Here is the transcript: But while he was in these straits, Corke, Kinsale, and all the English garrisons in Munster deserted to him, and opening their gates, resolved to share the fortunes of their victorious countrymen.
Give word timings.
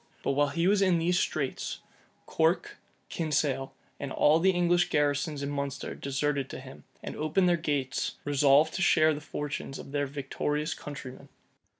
But 0.23 0.31
while 0.31 0.47
he 0.47 0.65
was 0.67 0.81
in 0.81 0.97
these 0.97 1.19
straits, 1.19 1.81
Corke, 2.25 2.79
Kinsale, 3.09 3.71
and 3.99 4.11
all 4.11 4.39
the 4.39 4.49
English 4.49 4.89
garrisons 4.89 5.43
in 5.43 5.51
Munster 5.51 5.93
deserted 5.93 6.49
to 6.49 6.59
him, 6.59 6.85
and 7.03 7.15
opening 7.15 7.45
their 7.45 7.55
gates, 7.55 8.15
resolved 8.25 8.73
to 8.73 8.81
share 8.81 9.13
the 9.13 9.21
fortunes 9.21 9.77
of 9.77 9.91
their 9.91 10.07
victorious 10.07 10.73
countrymen. 10.73 11.29